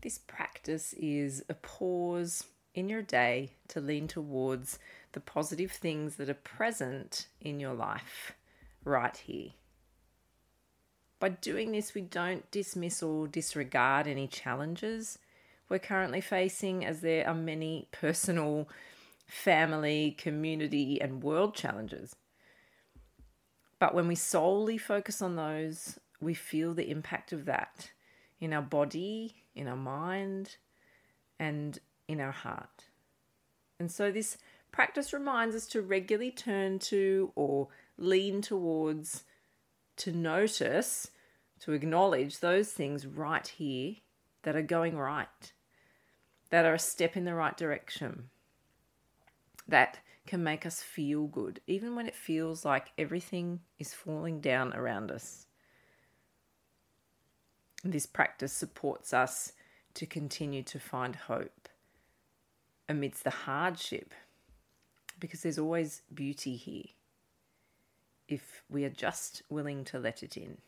[0.00, 4.78] This practice is a pause in your day to lean towards
[5.12, 8.32] the positive things that are present in your life
[8.84, 9.50] right here.
[11.18, 15.18] By doing this, we don't dismiss or disregard any challenges
[15.68, 18.68] we're currently facing, as there are many personal,
[19.26, 22.16] family, community, and world challenges.
[23.78, 27.90] But when we solely focus on those, we feel the impact of that
[28.40, 30.56] in our body, in our mind,
[31.38, 32.84] and in our heart.
[33.80, 34.38] And so this
[34.72, 39.24] practice reminds us to regularly turn to or lean towards,
[39.96, 41.10] to notice,
[41.60, 43.94] to acknowledge those things right here
[44.42, 45.52] that are going right,
[46.50, 48.30] that are a step in the right direction,
[49.66, 54.72] that can make us feel good, even when it feels like everything is falling down
[54.74, 55.47] around us.
[57.84, 59.52] This practice supports us
[59.94, 61.68] to continue to find hope
[62.88, 64.14] amidst the hardship
[65.20, 66.84] because there's always beauty here
[68.28, 70.58] if we are just willing to let it in.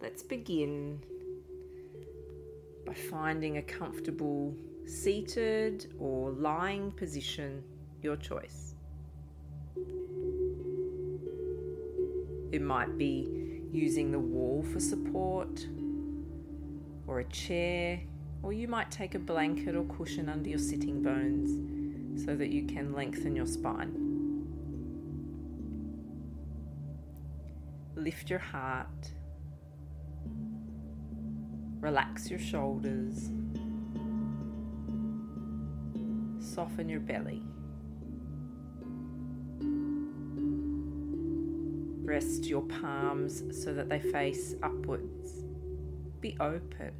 [0.00, 1.04] Let's begin
[2.84, 7.62] by finding a comfortable seated or lying position,
[8.02, 8.71] your choice.
[12.52, 15.66] It might be using the wall for support
[17.06, 18.00] or a chair,
[18.42, 22.66] or you might take a blanket or cushion under your sitting bones so that you
[22.66, 24.10] can lengthen your spine.
[27.94, 29.12] Lift your heart,
[31.80, 33.30] relax your shoulders,
[36.38, 37.42] soften your belly.
[42.04, 45.44] Rest your palms so that they face upwards
[46.22, 46.92] be open.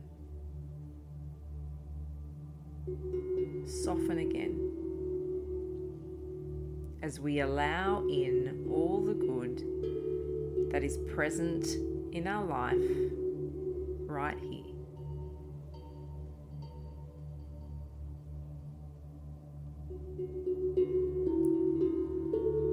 [3.66, 4.72] Soften again
[7.02, 9.58] as we allow in all the good
[10.72, 11.66] that is present
[12.12, 12.76] in our life
[14.06, 14.62] right here.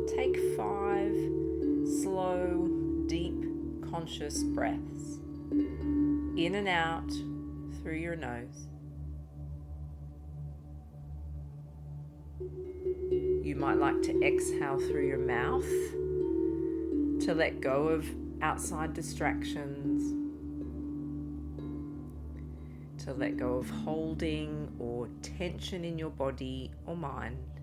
[0.07, 1.38] Take five
[2.29, 2.67] slow,
[3.07, 3.43] deep,
[3.89, 5.19] conscious breaths
[5.51, 7.09] in and out
[7.81, 8.67] through your nose.
[13.43, 15.65] You might like to exhale through your mouth
[17.25, 18.05] to let go of
[18.43, 20.13] outside distractions,
[23.05, 27.58] to let go of holding or tension in your body or mind.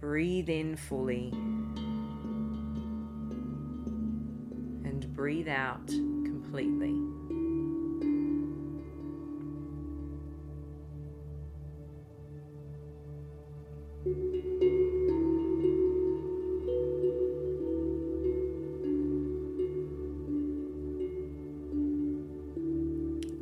[0.00, 1.28] Breathe in fully.
[4.82, 6.96] And breathe out completely.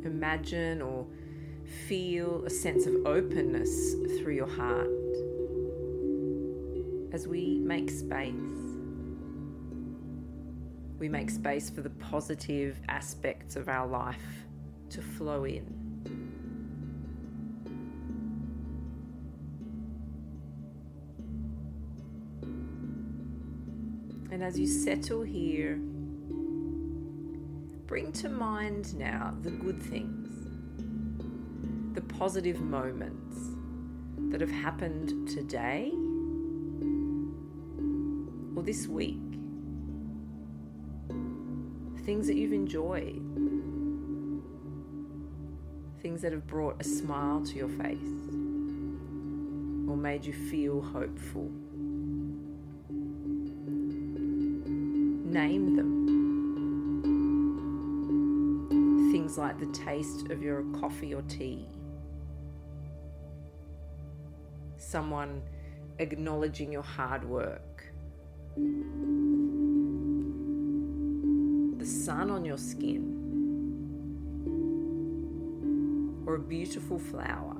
[0.03, 1.07] Imagine or
[1.87, 4.98] feel a sense of openness through your heart
[7.19, 8.33] as we make space
[10.99, 14.45] we make space for the positive aspects of our life
[14.89, 15.65] to flow in.
[24.31, 25.75] And as you settle here,
[27.85, 30.29] bring to mind now the good things,
[31.95, 33.49] the positive moments
[34.31, 35.91] that have happened today
[38.59, 39.17] or this week
[42.05, 43.21] things that you've enjoyed,
[46.01, 48.09] things that have brought a smile to your face
[49.87, 51.49] or made you feel hopeful.
[55.25, 56.07] Name them.
[59.11, 61.65] Things like the taste of your coffee or tea.
[64.77, 65.43] Someone
[65.99, 67.78] acknowledging your hard work
[71.89, 73.15] sun on your skin,
[76.25, 77.55] or a beautiful flower.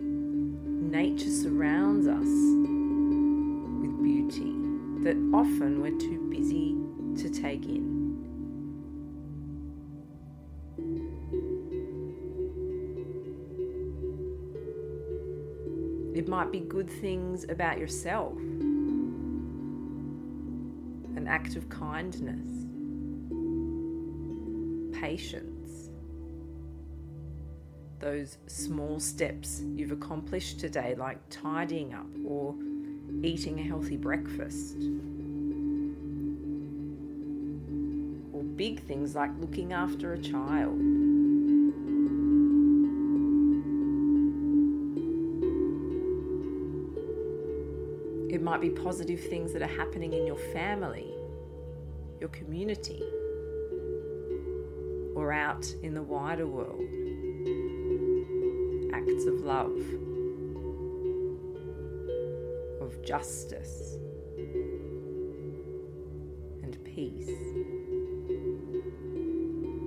[0.00, 2.28] Nature surrounds us
[3.80, 4.54] with beauty
[5.02, 6.76] that often we're too busy
[7.22, 8.04] to take in.
[16.14, 18.38] It might be good things about yourself,
[21.24, 22.46] an act of kindness,
[25.00, 25.88] patience,
[27.98, 32.54] those small steps you've accomplished today, like tidying up or
[33.22, 34.76] eating a healthy breakfast.
[38.34, 40.78] Or big things like looking after a child.
[48.30, 51.13] It might be positive things that are happening in your family,
[52.24, 53.02] your community,
[55.14, 56.80] or out in the wider world.
[58.94, 59.76] Acts of love,
[62.80, 63.98] of justice,
[66.62, 67.28] and peace.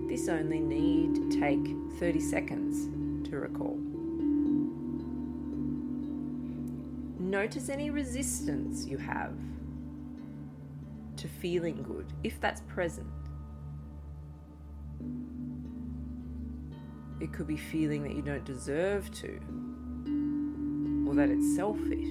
[0.07, 1.65] This only need take
[1.99, 3.79] 30 seconds to recall.
[7.19, 9.33] Notice any resistance you have
[11.27, 13.07] to feeling good, if that's present.
[17.19, 19.39] It could be feeling that you don't deserve to,
[21.07, 22.07] or that it's selfish,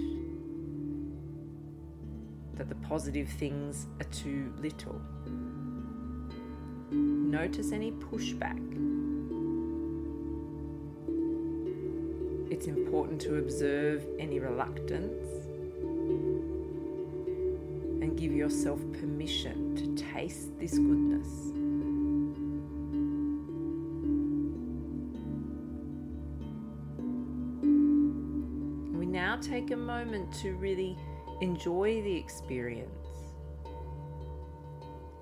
[2.54, 5.00] that the positive things are too little.
[6.90, 8.60] Notice any pushback.
[12.50, 15.45] It's important to observe any reluctance
[18.16, 21.28] give yourself permission to taste this goodness.
[28.98, 30.96] We now take a moment to really
[31.42, 32.90] enjoy the experience.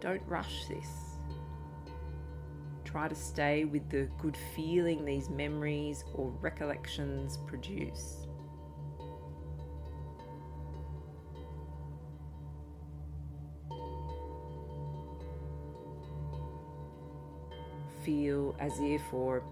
[0.01, 1.19] Don't rush this.
[2.85, 8.24] Try to stay with the good feeling these memories or recollections produce.
[18.05, 19.43] Feel as if, or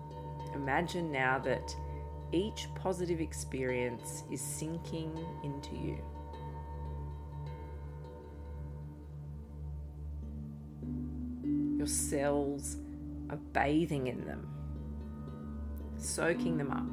[0.55, 1.75] imagine now that
[2.33, 5.13] each positive experience is sinking
[5.43, 5.99] into you.
[11.79, 12.77] Your cells
[13.31, 14.47] are bathing in them,
[15.97, 16.87] soaking them up.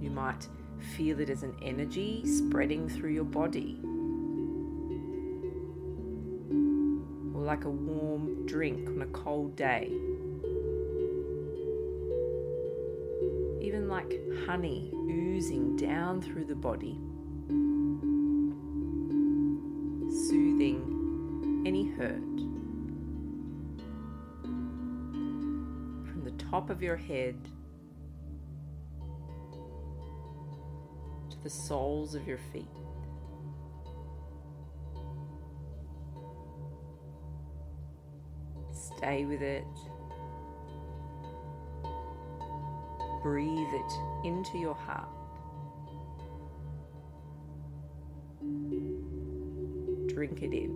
[0.00, 0.48] You might
[0.96, 3.80] feel it as an energy spreading through your body,
[7.46, 9.90] like a warm drink on a cold day.
[13.60, 16.98] Even like honey oozing down through the body.
[20.28, 22.20] soothing any hurt.
[24.42, 27.36] From the top of your head
[31.30, 32.75] to the soles of your feet.
[39.06, 39.64] Stay with it.
[43.22, 43.92] Breathe it
[44.24, 45.08] into your heart.
[50.08, 50.72] drink it in.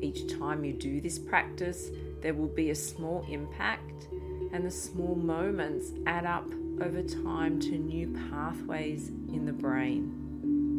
[0.00, 1.90] Each time you do this practice,
[2.22, 4.08] there will be a small impact,
[4.54, 6.48] and the small moments add up
[6.80, 10.77] over time to new pathways in the brain.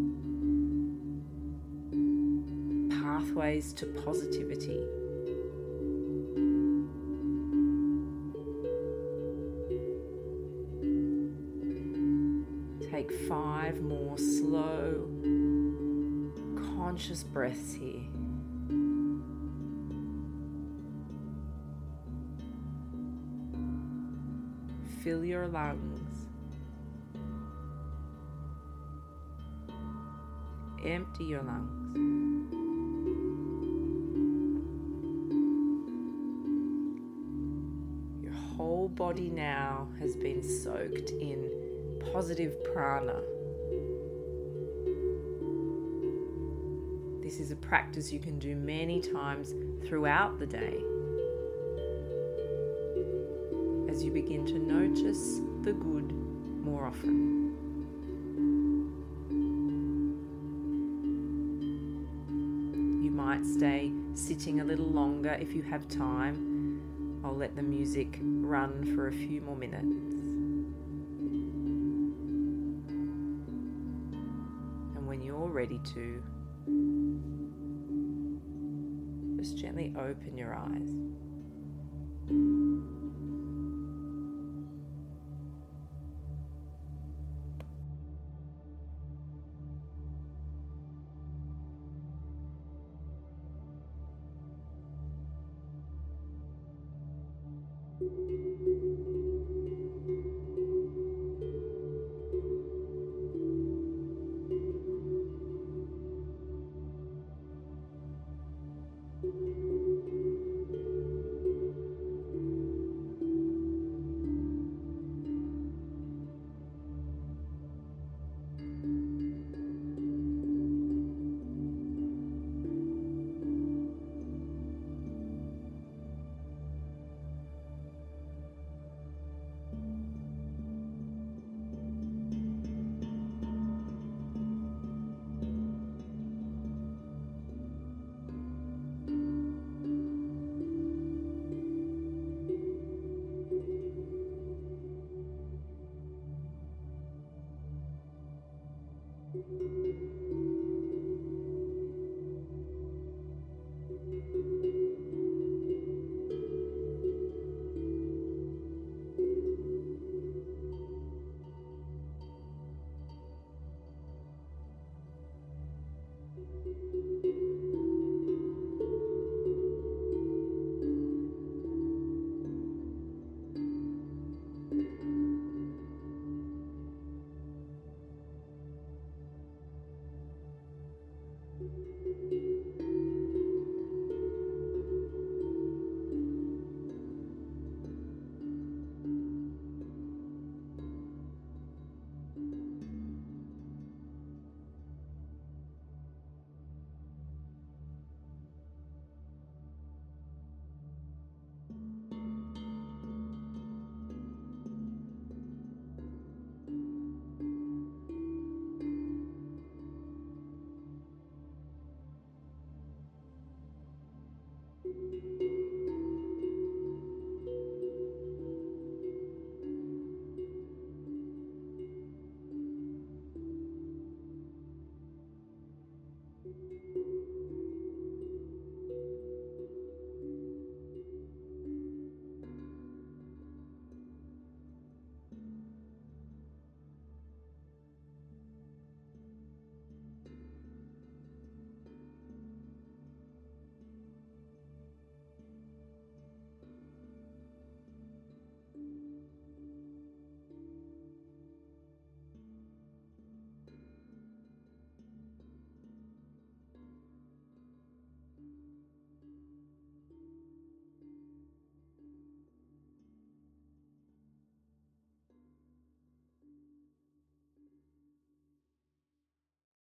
[3.30, 4.88] Pathways to positivity.
[12.90, 15.08] Take five more slow,
[16.76, 18.02] conscious breaths here.
[25.04, 26.26] Fill your lungs.
[30.84, 32.19] Empty your lungs.
[39.00, 41.50] Body now has been soaked in
[42.12, 43.22] positive prana.
[47.24, 49.56] This is a practice you can do many times
[49.88, 50.84] throughout the day
[53.90, 56.12] as you begin to notice the good
[56.66, 57.56] more often.
[63.02, 66.49] You might stay sitting a little longer if you have time.
[67.30, 69.84] I'll let the music run for a few more minutes.
[74.96, 76.24] And when you're ready to,
[79.38, 80.90] just gently open your eyes.